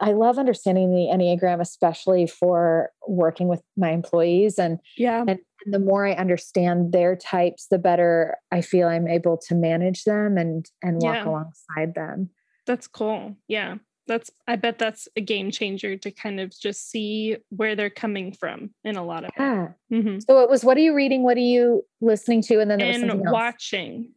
[0.00, 4.56] I love understanding the Enneagram, especially for working with my employees.
[4.56, 5.24] And yeah.
[5.26, 9.56] And, and the more I understand their types, the better I feel I'm able to
[9.56, 11.28] manage them and and walk yeah.
[11.28, 12.30] alongside them.
[12.66, 13.34] That's cool.
[13.48, 13.78] Yeah
[14.08, 18.32] that's i bet that's a game changer to kind of just see where they're coming
[18.32, 19.68] from in a lot of yeah.
[19.92, 20.18] Mm-hmm.
[20.20, 22.90] so it was what are you reading what are you listening to and then there
[22.92, 24.10] and watching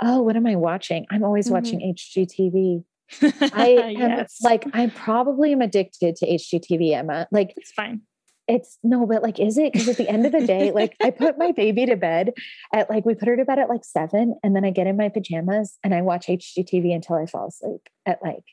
[0.00, 1.54] oh what am i watching i'm always mm-hmm.
[1.54, 2.84] watching hgtv
[3.54, 4.38] i am yes.
[4.42, 8.02] like i probably am addicted to hgtv emma like it's fine
[8.48, 9.74] it's no, but like, is it?
[9.74, 12.32] Because at the end of the day, like I put my baby to bed
[12.72, 14.96] at like, we put her to bed at like seven and then I get in
[14.96, 18.44] my pajamas and I watch HGTV until I fall asleep at like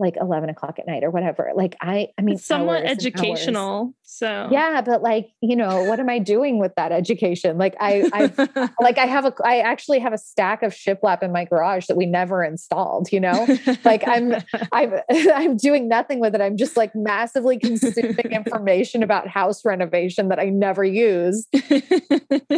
[0.00, 1.52] like 11 o'clock at night or whatever.
[1.54, 3.94] Like I, I mean, it's somewhat educational.
[4.02, 7.58] So yeah, but like, you know, what am I doing with that education?
[7.58, 11.32] Like I, I, like I have a, I actually have a stack of shiplap in
[11.32, 13.46] my garage that we never installed, you know,
[13.84, 14.34] like I'm,
[14.72, 16.40] I'm, I'm doing nothing with it.
[16.40, 21.46] I'm just like massively consuming information about house renovation that I never use.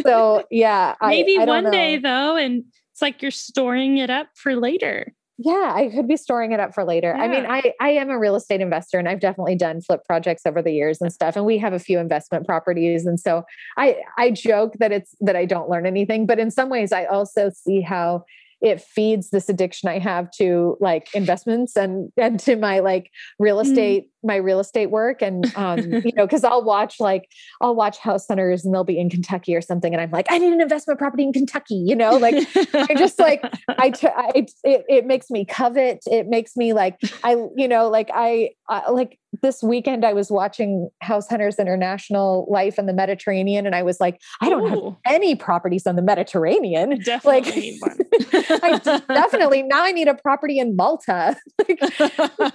[0.01, 4.27] So yeah, maybe I, I one day though, and it's like you're storing it up
[4.35, 7.23] for later yeah i could be storing it up for later yeah.
[7.23, 10.43] i mean i i am a real estate investor and i've definitely done flip projects
[10.45, 13.43] over the years and stuff and we have a few investment properties and so
[13.77, 17.05] i i joke that it's that i don't learn anything but in some ways i
[17.05, 18.23] also see how
[18.63, 23.57] it feeds this addiction I have to like investments and and to my like real
[23.57, 23.63] mm.
[23.63, 24.09] estate, mm.
[24.23, 25.21] My real estate work.
[25.21, 27.29] And um, you know, because I'll watch like
[27.61, 30.37] I'll watch house hunters and they'll be in Kentucky or something, and I'm like, I
[30.37, 32.35] need an investment property in Kentucky, you know, like
[32.73, 35.99] I just like I, t- I it, it makes me covet.
[36.05, 40.29] It makes me like I, you know, like I, I like this weekend I was
[40.29, 44.97] watching House Hunters International Life in the Mediterranean, and I was like, I don't Ooh.
[45.05, 46.99] have any properties on the Mediterranean.
[46.99, 47.97] Definitely like,
[48.33, 51.35] I definitely now I need a property in Malta.
[51.67, 51.79] like,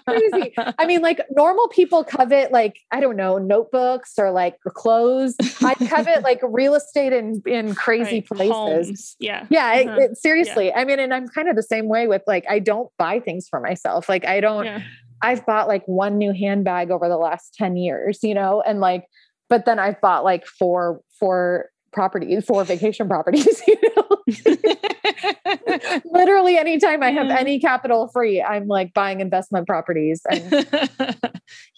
[0.06, 0.54] crazy.
[0.56, 5.34] I mean, like normal people covet like I don't know notebooks or like clothes.
[5.60, 8.26] I covet like real estate in in crazy right.
[8.26, 8.52] places.
[8.54, 9.16] Homes.
[9.18, 9.66] Yeah, yeah.
[9.66, 9.96] Uh-huh.
[9.96, 10.78] It, it, seriously, yeah.
[10.78, 13.48] I mean, and I'm kind of the same way with like I don't buy things
[13.48, 14.08] for myself.
[14.08, 14.66] Like I don't.
[14.66, 14.82] Yeah
[15.22, 19.06] I've bought like one new handbag over the last 10 years, you know, and like,
[19.48, 24.74] but then I've bought like four, four properties, four vacation properties, you know.
[26.04, 27.36] Literally anytime I have mm.
[27.36, 30.20] any capital free, I'm like buying investment properties.
[30.30, 30.50] And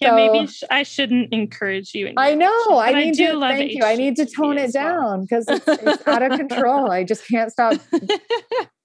[0.01, 2.12] yeah, so, maybe sh- I shouldn't encourage you.
[2.16, 2.78] I know.
[2.78, 3.84] I need I to thank you.
[3.84, 5.61] I need to tone it down because well.
[5.66, 6.91] it's, it's out of control.
[6.91, 7.80] I just can't stop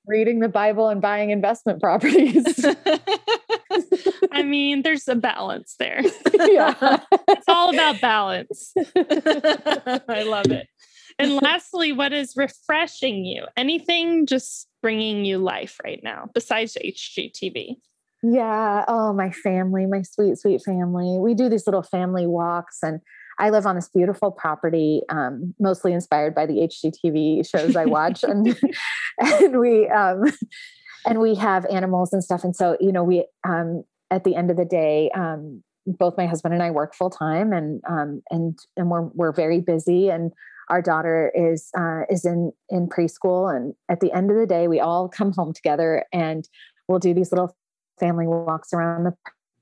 [0.08, 2.66] reading the Bible and buying investment properties.
[4.32, 6.02] I mean, there's a balance there.
[6.34, 7.00] yeah.
[7.30, 8.74] it's all about balance.
[8.96, 10.68] I love it.
[11.20, 13.46] And lastly, what is refreshing you?
[13.56, 17.76] Anything just bringing you life right now besides HGTV?
[18.24, 18.86] Yeah.
[18.88, 21.18] Oh, my family, my sweet, sweet family.
[21.20, 23.02] We do these little family walks and
[23.38, 28.24] I live on this beautiful property, um, mostly inspired by the HGTV shows I watch,
[28.24, 28.58] and
[29.20, 30.24] and we um,
[31.06, 32.44] and we have animals and stuff.
[32.44, 36.28] And so, you know, we um, at the end of the day, um, both my
[36.28, 40.32] husband and I work full time, and um, and and we're we're very busy, and
[40.70, 44.68] our daughter is uh, is in in preschool, and at the end of the day,
[44.68, 46.48] we all come home together and
[46.88, 47.56] we'll do these little
[48.00, 49.14] family walks around the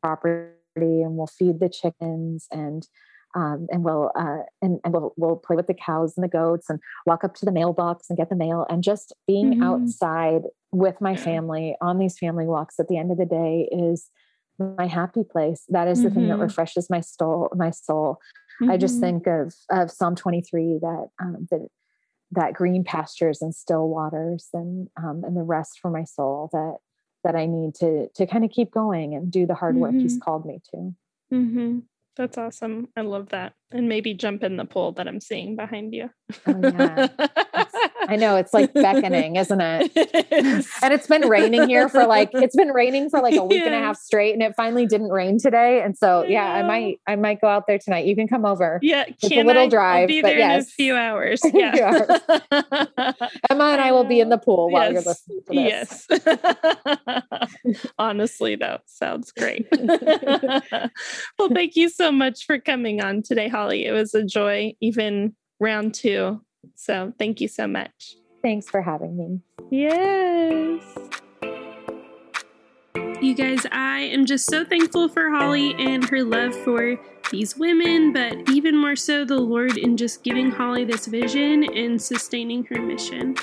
[0.02, 2.88] property and we'll feed the chickens and
[3.36, 6.70] um, and we'll uh, and, and we'll we'll play with the cows and the goats
[6.70, 9.64] and walk up to the mailbox and get the mail and just being mm-hmm.
[9.64, 14.10] outside with my family on these family walks at the end of the day is
[14.60, 15.66] my happy place.
[15.70, 16.16] That is the mm-hmm.
[16.16, 16.44] thing that mm-hmm.
[16.44, 17.52] refreshes my soul.
[17.56, 18.20] My soul.
[18.62, 18.72] Mm-hmm.
[18.72, 19.02] I just mm-hmm.
[19.02, 21.68] think of of Psalm twenty three that um, that
[22.32, 26.78] that green pastures and still waters and um, and the rest for my soul that
[27.24, 30.14] that I need to to kind of keep going and do the hard work He's
[30.14, 30.22] mm-hmm.
[30.22, 30.94] called me to.
[31.34, 31.80] Mm-hmm.
[32.16, 32.90] That's awesome.
[32.96, 33.54] I love that.
[33.72, 36.12] And maybe jump in the pool that I'm seeing behind you.
[36.46, 37.08] Oh, yeah.
[38.08, 39.92] I know it's like beckoning, isn't it?
[40.82, 43.74] and it's been raining here for like it's been raining for like a week and
[43.74, 45.82] a half straight, and it finally didn't rain today.
[45.82, 48.06] And so yeah, I might I might go out there tonight.
[48.06, 48.80] You can come over.
[48.82, 50.02] Yeah, it's a little I, drive.
[50.02, 50.56] I'll be there yes.
[50.56, 51.42] in a few hours.
[51.54, 52.18] Yeah.
[53.50, 55.06] Emma and I will be in the pool while yes.
[55.06, 57.28] you're listening to this.
[57.66, 57.86] Yes.
[58.00, 59.68] Honestly, though, sounds great.
[59.72, 63.86] well, thank you so much for coming on today, Holly.
[63.86, 66.42] It was a joy, even round two
[66.76, 68.16] so thank you so much.
[68.42, 69.40] Thanks for having me.
[69.72, 70.84] Yes.
[73.22, 77.00] You guys, I am just so thankful for Holly and her love for
[77.32, 82.02] these women, but even more so the Lord in just giving Holly this vision and
[82.02, 83.36] sustaining her mission.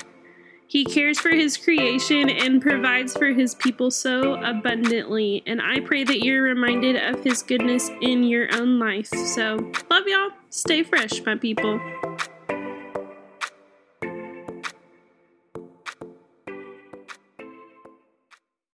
[0.67, 6.03] He cares for his creation and provides for his people so abundantly, and I pray
[6.05, 9.07] that you're reminded of his goodness in your own life.
[9.07, 9.55] So,
[9.89, 10.29] love y'all.
[10.49, 11.81] Stay fresh, my people.